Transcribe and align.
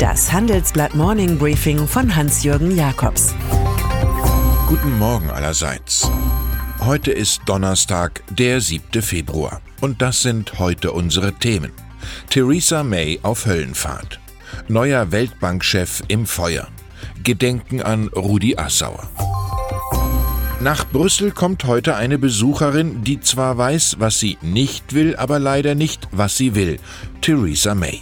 Das 0.00 0.32
Handelsblatt 0.32 0.94
Morning 0.94 1.36
Briefing 1.36 1.86
von 1.86 2.16
Hans-Jürgen 2.16 2.74
Jakobs. 2.74 3.34
Guten 4.66 4.98
Morgen 4.98 5.28
allerseits. 5.28 6.10
Heute 6.80 7.10
ist 7.10 7.42
Donnerstag, 7.44 8.22
der 8.30 8.62
7. 8.62 9.02
Februar. 9.02 9.60
Und 9.82 10.00
das 10.00 10.22
sind 10.22 10.58
heute 10.58 10.92
unsere 10.92 11.34
Themen. 11.34 11.70
Theresa 12.30 12.82
May 12.82 13.20
auf 13.22 13.44
Höllenfahrt. 13.44 14.20
Neuer 14.68 15.12
Weltbankchef 15.12 16.02
im 16.08 16.24
Feuer. 16.24 16.68
Gedenken 17.22 17.82
an 17.82 18.08
Rudi 18.08 18.56
Assauer. 18.56 19.06
Nach 20.60 20.86
Brüssel 20.86 21.30
kommt 21.30 21.64
heute 21.64 21.96
eine 21.96 22.16
Besucherin, 22.16 23.04
die 23.04 23.20
zwar 23.20 23.58
weiß, 23.58 23.96
was 23.98 24.18
sie 24.18 24.38
nicht 24.40 24.94
will, 24.94 25.14
aber 25.16 25.38
leider 25.38 25.74
nicht, 25.74 26.08
was 26.10 26.38
sie 26.38 26.54
will. 26.54 26.78
Theresa 27.20 27.74
May. 27.74 28.00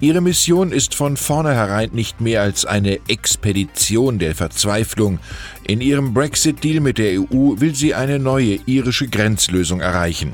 Ihre 0.00 0.20
Mission 0.20 0.72
ist 0.72 0.94
von 0.94 1.16
vornherein 1.16 1.90
nicht 1.92 2.20
mehr 2.20 2.42
als 2.42 2.64
eine 2.64 2.98
Expedition 3.08 4.18
der 4.18 4.34
Verzweiflung. 4.34 5.18
In 5.66 5.80
ihrem 5.80 6.14
Brexit-Deal 6.14 6.80
mit 6.80 6.98
der 6.98 7.20
EU 7.20 7.60
will 7.60 7.74
sie 7.74 7.94
eine 7.94 8.18
neue 8.18 8.58
irische 8.66 9.08
Grenzlösung 9.08 9.80
erreichen. 9.80 10.32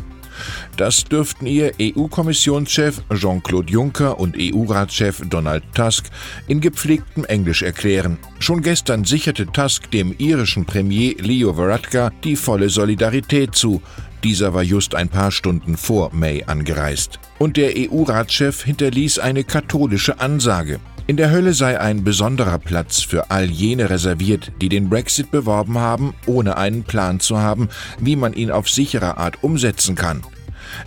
Das 0.76 1.04
dürften 1.04 1.46
ihr 1.46 1.72
EU-Kommissionschef 1.80 3.02
Jean-Claude 3.14 3.72
Juncker 3.72 4.18
und 4.18 4.36
EU-Ratschef 4.36 5.22
Donald 5.28 5.62
Tusk 5.74 6.06
in 6.48 6.60
gepflegtem 6.60 7.24
Englisch 7.24 7.62
erklären. 7.62 8.18
Schon 8.40 8.60
gestern 8.62 9.04
sicherte 9.04 9.46
Tusk 9.46 9.90
dem 9.92 10.14
irischen 10.18 10.64
Premier 10.64 11.14
Leo 11.18 11.56
Varadkar 11.56 12.12
die 12.24 12.36
volle 12.36 12.68
Solidarität 12.68 13.54
zu. 13.54 13.80
Dieser 14.24 14.54
war 14.54 14.62
just 14.62 14.94
ein 14.94 15.10
paar 15.10 15.30
Stunden 15.30 15.76
vor 15.76 16.10
May 16.14 16.44
angereist. 16.44 17.20
Und 17.38 17.58
der 17.58 17.74
EU-Ratschef 17.76 18.64
hinterließ 18.64 19.18
eine 19.18 19.44
katholische 19.44 20.18
Ansage. 20.18 20.80
In 21.06 21.18
der 21.18 21.30
Hölle 21.30 21.52
sei 21.52 21.78
ein 21.78 22.02
besonderer 22.02 22.58
Platz 22.58 23.02
für 23.02 23.30
all 23.30 23.50
jene 23.50 23.90
reserviert, 23.90 24.52
die 24.62 24.70
den 24.70 24.88
Brexit 24.88 25.30
beworben 25.30 25.76
haben, 25.76 26.14
ohne 26.24 26.56
einen 26.56 26.84
Plan 26.84 27.20
zu 27.20 27.38
haben, 27.38 27.68
wie 28.00 28.16
man 28.16 28.32
ihn 28.32 28.50
auf 28.50 28.70
sichere 28.70 29.18
Art 29.18 29.44
umsetzen 29.44 29.94
kann. 29.94 30.22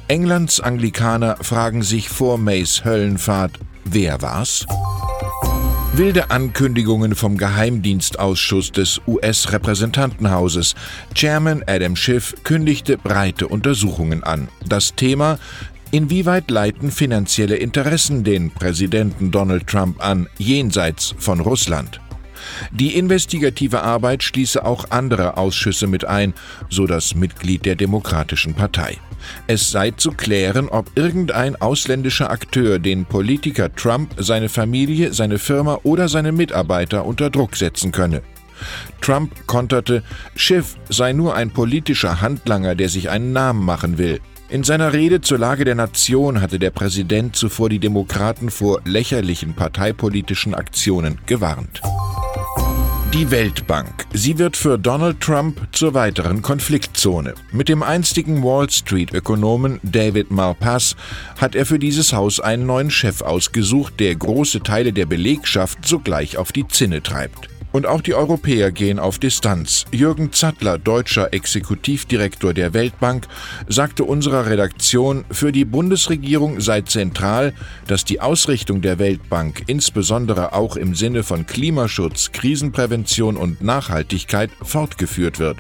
Englands 0.08 0.60
Anglikaner 0.60 1.38
fragen 1.40 1.84
sich 1.84 2.10
vor 2.10 2.40
Mays 2.40 2.84
Höllenfahrt, 2.84 3.60
wer 3.86 4.20
war's? 4.24 4.66
Wilde 5.98 6.30
Ankündigungen 6.30 7.16
vom 7.16 7.38
Geheimdienstausschuss 7.38 8.72
des 8.72 9.02
US-Repräsentantenhauses. 9.08 10.76
Chairman 11.16 11.64
Adam 11.66 11.96
Schiff 11.96 12.36
kündigte 12.44 13.00
breite 13.00 13.48
Untersuchungen 13.48 14.24
an. 14.24 14.48
Das 14.64 14.94
Thema 14.94 15.40
Inwieweit 15.90 16.52
leiten 16.52 16.92
finanzielle 16.92 17.56
Interessen 17.56 18.24
den 18.24 18.52
Präsidenten 18.52 19.32
Donald 19.32 19.66
Trump 19.66 20.04
an, 20.04 20.28
jenseits 20.38 21.16
von 21.18 21.40
Russland? 21.40 22.00
Die 22.72 22.96
investigative 22.96 23.82
Arbeit 23.82 24.22
schließe 24.22 24.64
auch 24.64 24.92
andere 24.92 25.38
Ausschüsse 25.38 25.88
mit 25.88 26.06
ein, 26.06 26.36
so 26.70 26.86
das 26.86 27.16
Mitglied 27.16 27.66
der 27.66 27.76
Demokratischen 27.76 28.54
Partei. 28.54 28.98
Es 29.48 29.72
sei 29.72 29.92
zu 29.92 30.12
klären, 30.12 30.70
ob 30.70 30.92
irgendein 30.96 31.56
ausländischer 31.56 32.30
Akteur 32.30 32.80
den 32.80 33.06
Politiker 33.06 33.74
Trump, 33.74 34.16
seine 34.18 34.50
Familie, 34.50 35.14
seine 35.14 35.40
Firma 35.40 35.80
oder 35.84 36.10
seine 36.10 36.32
Mitarbeiter 36.32 37.06
unter 37.06 37.30
Druck 37.30 37.56
setzen 37.56 37.92
könne. 37.92 38.22
Trump 39.02 39.48
konterte, 39.48 40.04
Schiff 40.36 40.76
sei 40.90 41.14
nur 41.14 41.36
ein 41.36 41.52
politischer 41.52 42.22
Handlanger, 42.22 42.76
der 42.76 42.90
sich 42.90 43.10
einen 43.10 43.32
Namen 43.32 43.64
machen 43.64 43.98
will. 43.98 44.20
In 44.50 44.64
seiner 44.64 44.94
Rede 44.94 45.20
zur 45.20 45.38
Lage 45.38 45.66
der 45.66 45.76
Nation 45.76 46.40
hatte 46.40 46.58
der 46.58 46.72
Präsident 46.72 47.36
zuvor 47.36 47.70
die 47.70 47.80
Demokraten 47.80 48.50
vor 48.50 48.80
lächerlichen 48.86 49.54
parteipolitischen 49.54 50.56
Aktionen 50.56 51.20
gewarnt. 51.26 51.82
Die 53.14 53.32
Weltbank. 53.32 54.06
Sie 54.14 54.38
wird 54.38 54.58
für 54.58 54.78
Donald 54.78 55.22
Trump 55.22 55.70
zur 55.72 55.94
weiteren 55.94 56.42
Konfliktzone. 56.42 57.36
Mit 57.54 57.70
dem 57.70 57.82
einstigen 57.82 58.44
Wall 58.44 58.70
Street-Ökonomen 58.70 59.80
David 59.82 60.30
Malpass 60.30 60.98
hat 61.38 61.56
er 61.56 61.66
für 61.66 61.80
dieses 61.80 62.12
Haus 62.12 62.42
einen 62.42 62.66
neuen 62.66 62.92
Chef 62.92 63.22
ausgesucht, 63.22 64.00
der 64.02 64.14
große 64.14 64.62
Teile 64.62 64.92
der 64.92 65.06
Belegschaft 65.06 65.88
sogleich 65.88 66.38
auf 66.38 66.52
die 66.52 66.68
Zinne 66.68 67.02
treibt. 67.02 67.48
Und 67.78 67.86
auch 67.86 68.02
die 68.02 68.16
Europäer 68.16 68.72
gehen 68.72 68.98
auf 68.98 69.20
Distanz. 69.20 69.86
Jürgen 69.92 70.34
Zattler, 70.34 70.80
deutscher 70.80 71.32
Exekutivdirektor 71.32 72.52
der 72.52 72.74
Weltbank, 72.74 73.28
sagte 73.68 74.04
unserer 74.04 74.48
Redaktion, 74.48 75.26
für 75.30 75.52
die 75.52 75.64
Bundesregierung 75.64 76.60
sei 76.60 76.82
zentral, 76.82 77.54
dass 77.86 78.04
die 78.04 78.20
Ausrichtung 78.20 78.82
der 78.82 78.98
Weltbank 78.98 79.62
insbesondere 79.68 80.54
auch 80.54 80.76
im 80.76 80.96
Sinne 80.96 81.22
von 81.22 81.46
Klimaschutz, 81.46 82.32
Krisenprävention 82.32 83.38
und 83.38 83.62
Nachhaltigkeit 83.62 84.50
fortgeführt 84.64 85.38
wird. 85.38 85.60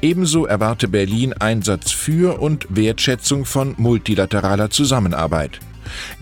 Ebenso 0.00 0.46
erwarte 0.46 0.88
Berlin 0.88 1.34
Einsatz 1.34 1.90
für 1.90 2.40
und 2.40 2.66
Wertschätzung 2.70 3.44
von 3.44 3.74
multilateraler 3.76 4.70
Zusammenarbeit. 4.70 5.60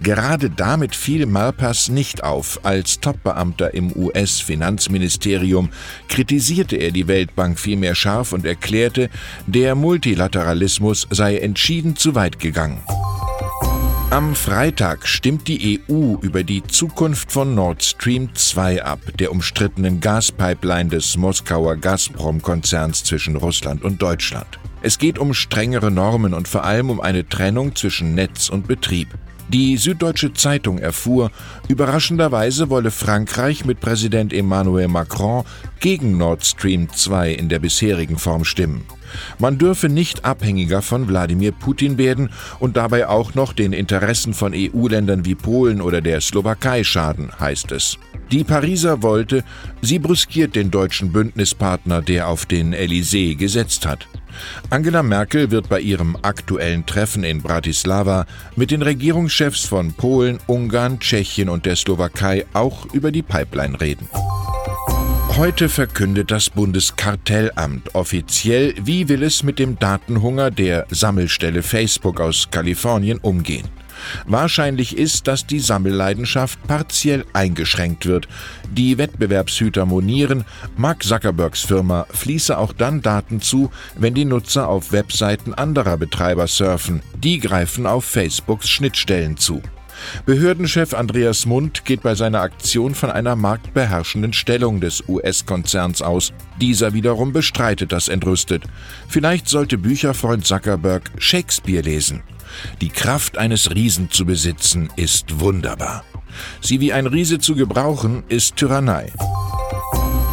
Gerade 0.02 0.50
damit 0.50 0.94
fiel 0.94 1.26
Malpass 1.26 1.88
nicht 1.88 2.24
auf. 2.24 2.60
Als 2.62 3.00
Topbeamter 3.00 3.74
im 3.74 3.94
US-Finanzministerium 3.94 5.70
kritisierte 6.08 6.76
er 6.76 6.90
die 6.90 7.08
Weltbank 7.08 7.58
vielmehr 7.58 7.94
scharf 7.94 8.32
und 8.32 8.44
erklärte, 8.46 9.10
der 9.46 9.74
Multilateralismus 9.74 11.06
sei 11.10 11.38
entschieden 11.38 11.96
zu 11.96 12.14
weit 12.14 12.38
gegangen. 12.38 12.82
Am 14.10 14.34
Freitag 14.34 15.06
stimmt 15.06 15.46
die 15.46 15.80
EU 15.88 16.16
über 16.20 16.42
die 16.42 16.64
Zukunft 16.64 17.30
von 17.30 17.54
Nord 17.54 17.84
Stream 17.84 18.34
2 18.34 18.84
ab, 18.84 18.98
der 19.20 19.30
umstrittenen 19.30 20.00
Gaspipeline 20.00 20.90
des 20.90 21.16
Moskauer 21.16 21.76
Gazprom-Konzerns 21.76 23.04
zwischen 23.04 23.36
Russland 23.36 23.84
und 23.84 24.02
Deutschland. 24.02 24.58
Es 24.82 24.98
geht 24.98 25.20
um 25.20 25.32
strengere 25.32 25.92
Normen 25.92 26.34
und 26.34 26.48
vor 26.48 26.64
allem 26.64 26.90
um 26.90 27.00
eine 27.00 27.28
Trennung 27.28 27.76
zwischen 27.76 28.16
Netz 28.16 28.48
und 28.48 28.66
Betrieb. 28.66 29.08
Die 29.52 29.76
Süddeutsche 29.78 30.32
Zeitung 30.32 30.78
erfuhr, 30.78 31.32
überraschenderweise 31.66 32.70
wolle 32.70 32.92
Frankreich 32.92 33.64
mit 33.64 33.80
Präsident 33.80 34.32
Emmanuel 34.32 34.86
Macron 34.86 35.42
gegen 35.80 36.16
Nord 36.16 36.46
Stream 36.46 36.88
2 36.88 37.32
in 37.32 37.48
der 37.48 37.58
bisherigen 37.58 38.16
Form 38.16 38.44
stimmen. 38.44 38.84
Man 39.40 39.58
dürfe 39.58 39.88
nicht 39.88 40.24
abhängiger 40.24 40.82
von 40.82 41.08
Wladimir 41.08 41.50
Putin 41.50 41.98
werden 41.98 42.30
und 42.60 42.76
dabei 42.76 43.08
auch 43.08 43.34
noch 43.34 43.52
den 43.52 43.72
Interessen 43.72 44.34
von 44.34 44.52
EU-Ländern 44.54 45.24
wie 45.24 45.34
Polen 45.34 45.80
oder 45.80 46.00
der 46.00 46.20
Slowakei 46.20 46.84
schaden, 46.84 47.32
heißt 47.40 47.72
es. 47.72 47.98
Die 48.30 48.44
Pariser 48.44 49.02
wollte, 49.02 49.42
sie 49.82 49.98
brüskiert 49.98 50.54
den 50.54 50.70
deutschen 50.70 51.10
Bündnispartner, 51.10 52.02
der 52.02 52.28
auf 52.28 52.46
den 52.46 52.72
Élysée 52.72 53.34
gesetzt 53.34 53.84
hat. 53.84 54.06
Angela 54.70 55.02
Merkel 55.02 55.50
wird 55.50 55.68
bei 55.68 55.80
ihrem 55.80 56.16
aktuellen 56.22 56.86
Treffen 56.86 57.24
in 57.24 57.42
Bratislava 57.42 58.26
mit 58.56 58.70
den 58.70 58.82
Regierungschefs 58.82 59.64
von 59.64 59.92
Polen, 59.92 60.38
Ungarn, 60.46 61.00
Tschechien 61.00 61.48
und 61.48 61.66
der 61.66 61.76
Slowakei 61.76 62.46
auch 62.52 62.86
über 62.92 63.10
die 63.12 63.22
Pipeline 63.22 63.80
reden. 63.80 64.08
Heute 65.36 65.68
verkündet 65.68 66.30
das 66.30 66.50
Bundeskartellamt 66.50 67.94
offiziell, 67.94 68.74
wie 68.82 69.08
will 69.08 69.22
es 69.22 69.42
mit 69.42 69.58
dem 69.58 69.78
Datenhunger 69.78 70.50
der 70.50 70.86
Sammelstelle 70.90 71.62
Facebook 71.62 72.20
aus 72.20 72.48
Kalifornien 72.50 73.18
umgehen. 73.18 73.68
Wahrscheinlich 74.26 74.96
ist, 74.96 75.26
dass 75.26 75.46
die 75.46 75.60
Sammelleidenschaft 75.60 76.62
partiell 76.66 77.24
eingeschränkt 77.32 78.06
wird. 78.06 78.28
Die 78.70 78.98
Wettbewerbshüter 78.98 79.86
monieren, 79.86 80.44
Mark 80.76 81.02
Zuckerbergs 81.02 81.62
Firma 81.62 82.06
fließe 82.10 82.56
auch 82.56 82.72
dann 82.72 83.02
Daten 83.02 83.40
zu, 83.40 83.70
wenn 83.96 84.14
die 84.14 84.24
Nutzer 84.24 84.68
auf 84.68 84.92
Webseiten 84.92 85.54
anderer 85.54 85.96
Betreiber 85.96 86.46
surfen. 86.46 87.02
Die 87.16 87.38
greifen 87.38 87.86
auf 87.86 88.04
Facebooks 88.04 88.68
Schnittstellen 88.68 89.36
zu. 89.36 89.62
Behördenchef 90.26 90.94
Andreas 90.94 91.46
Mund 91.46 91.84
geht 91.84 92.02
bei 92.02 92.14
seiner 92.14 92.40
Aktion 92.40 92.94
von 92.94 93.10
einer 93.10 93.36
marktbeherrschenden 93.36 94.32
Stellung 94.32 94.80
des 94.80 95.04
US-Konzerns 95.08 96.02
aus. 96.02 96.32
Dieser 96.60 96.92
wiederum 96.94 97.32
bestreitet 97.32 97.92
das 97.92 98.08
entrüstet. 98.08 98.64
Vielleicht 99.08 99.48
sollte 99.48 99.78
Bücherfreund 99.78 100.46
Zuckerberg 100.46 101.10
Shakespeare 101.18 101.82
lesen. 101.82 102.22
Die 102.80 102.88
Kraft 102.88 103.38
eines 103.38 103.74
Riesen 103.74 104.10
zu 104.10 104.24
besitzen 104.24 104.88
ist 104.96 105.40
wunderbar. 105.40 106.04
Sie 106.60 106.80
wie 106.80 106.92
ein 106.92 107.06
Riese 107.06 107.38
zu 107.38 107.54
gebrauchen 107.54 108.22
ist 108.28 108.56
Tyrannei. 108.56 109.12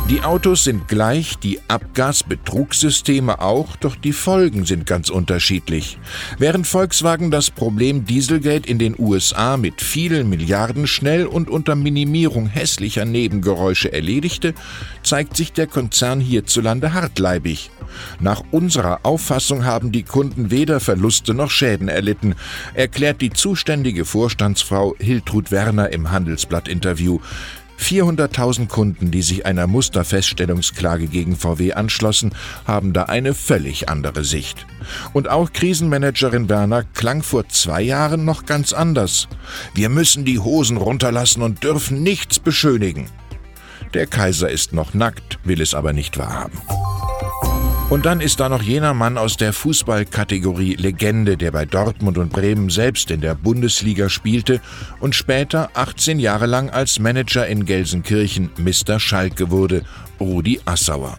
Die 0.09 0.21
Autos 0.21 0.63
sind 0.63 0.87
gleich, 0.87 1.37
die 1.37 1.59
Abgasbetrugssysteme 1.67 3.41
auch, 3.41 3.75
doch 3.75 3.97
die 3.97 4.13
Folgen 4.13 4.63
sind 4.63 4.85
ganz 4.85 5.09
unterschiedlich. 5.09 5.99
Während 6.37 6.65
Volkswagen 6.65 7.29
das 7.29 7.51
Problem 7.51 8.05
Dieselgate 8.05 8.69
in 8.69 8.79
den 8.79 8.95
USA 8.97 9.57
mit 9.57 9.81
vielen 9.81 10.29
Milliarden 10.29 10.87
schnell 10.87 11.25
und 11.25 11.49
unter 11.49 11.75
Minimierung 11.75 12.47
hässlicher 12.47 13.03
Nebengeräusche 13.03 13.91
erledigte, 13.91 14.53
zeigt 15.03 15.35
sich 15.35 15.51
der 15.51 15.67
Konzern 15.67 16.21
hierzulande 16.21 16.93
hartleibig. 16.93 17.69
Nach 18.21 18.43
unserer 18.51 19.01
Auffassung 19.03 19.65
haben 19.65 19.91
die 19.91 20.03
Kunden 20.03 20.51
weder 20.51 20.79
Verluste 20.79 21.33
noch 21.33 21.51
Schäden 21.51 21.89
erlitten, 21.89 22.35
erklärt 22.75 23.19
die 23.19 23.31
zuständige 23.31 24.05
Vorstandsfrau 24.05 24.95
Hiltrud 24.99 25.51
Werner 25.51 25.89
im 25.89 26.11
Handelsblatt-Interview. 26.11 27.19
400.000 27.79 28.67
Kunden, 28.67 29.11
die 29.11 29.21
sich 29.21 29.45
einer 29.45 29.67
Musterfeststellungsklage 29.67 31.07
gegen 31.07 31.35
VW 31.35 31.73
anschlossen, 31.73 32.33
haben 32.65 32.93
da 32.93 33.03
eine 33.03 33.33
völlig 33.33 33.89
andere 33.89 34.23
Sicht. 34.23 34.65
Und 35.13 35.29
auch 35.29 35.53
Krisenmanagerin 35.53 36.49
Werner 36.49 36.83
klang 36.83 37.23
vor 37.23 37.47
zwei 37.49 37.81
Jahren 37.81 38.25
noch 38.25 38.45
ganz 38.45 38.73
anders. 38.73 39.27
Wir 39.73 39.89
müssen 39.89 40.25
die 40.25 40.39
Hosen 40.39 40.77
runterlassen 40.77 41.41
und 41.41 41.63
dürfen 41.63 42.03
nichts 42.03 42.39
beschönigen. 42.39 43.09
Der 43.93 44.07
Kaiser 44.07 44.49
ist 44.49 44.73
noch 44.73 44.93
nackt, 44.93 45.39
will 45.43 45.61
es 45.61 45.73
aber 45.73 45.93
nicht 45.93 46.17
wahrhaben. 46.17 46.59
Und 47.89 48.05
dann 48.05 48.19
ist 48.19 48.41
da 48.41 48.49
noch 48.49 48.61
jener 48.61 48.93
Mann 48.93 49.17
aus 49.17 49.37
der 49.37 49.53
Fußballkategorie 49.53 50.75
Legende, 50.75 51.37
der 51.37 51.51
bei 51.51 51.63
Dortmund 51.63 52.17
und 52.17 52.33
Bremen 52.33 52.69
selbst 52.69 53.09
in 53.11 53.21
der 53.21 53.33
Bundesliga 53.33 54.09
spielte 54.09 54.59
und 54.99 55.15
später 55.15 55.69
18 55.73 56.19
Jahre 56.19 56.47
lang 56.47 56.69
als 56.69 56.99
Manager 56.99 57.47
in 57.47 57.65
Gelsenkirchen 57.65 58.49
Mr. 58.57 58.99
Schalke 58.99 59.51
wurde, 59.51 59.83
Rudi 60.19 60.59
Assauer. 60.65 61.17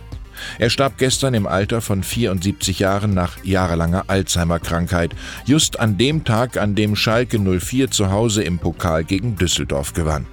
Er 0.58 0.68
starb 0.68 0.98
gestern 0.98 1.32
im 1.32 1.46
Alter 1.46 1.80
von 1.80 2.02
74 2.02 2.80
Jahren 2.80 3.14
nach 3.14 3.42
jahrelanger 3.44 4.04
Alzheimer-Krankheit, 4.08 5.14
just 5.46 5.80
an 5.80 5.96
dem 5.96 6.24
Tag, 6.24 6.58
an 6.58 6.74
dem 6.74 6.96
Schalke 6.96 7.38
04 7.38 7.90
zu 7.90 8.10
Hause 8.10 8.42
im 8.42 8.58
Pokal 8.58 9.04
gegen 9.04 9.36
Düsseldorf 9.36 9.94
gewann. 9.94 10.26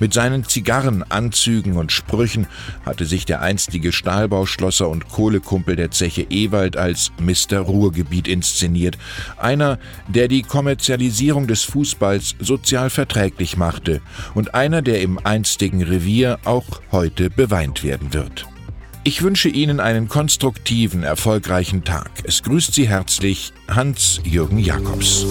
Mit 0.00 0.12
seinen 0.12 0.44
Zigarrenanzügen 0.44 1.76
und 1.76 1.92
Sprüchen 1.92 2.46
hatte 2.84 3.04
sich 3.04 3.24
der 3.24 3.42
einstige 3.42 3.92
Stahlbauschlosser 3.92 4.88
und 4.88 5.08
Kohlekumpel 5.08 5.76
der 5.76 5.90
Zeche 5.90 6.26
Ewald 6.30 6.76
als 6.76 7.12
Mr. 7.20 7.58
Ruhrgebiet 7.58 8.28
inszeniert, 8.28 8.98
einer, 9.36 9.78
der 10.08 10.28
die 10.28 10.42
Kommerzialisierung 10.42 11.46
des 11.46 11.62
Fußballs 11.64 12.36
sozial 12.38 12.90
verträglich 12.90 13.56
machte 13.56 14.00
und 14.34 14.54
einer, 14.54 14.82
der 14.82 15.00
im 15.02 15.18
einstigen 15.24 15.82
Revier 15.82 16.38
auch 16.44 16.80
heute 16.92 17.30
beweint 17.30 17.82
werden 17.82 18.14
wird. 18.14 18.46
Ich 19.06 19.20
wünsche 19.20 19.50
Ihnen 19.50 19.80
einen 19.80 20.08
konstruktiven, 20.08 21.02
erfolgreichen 21.02 21.84
Tag. 21.84 22.10
Es 22.24 22.42
grüßt 22.42 22.72
Sie 22.72 22.88
herzlich 22.88 23.52
Hans-Jürgen 23.68 24.58
Jakobs. 24.58 25.26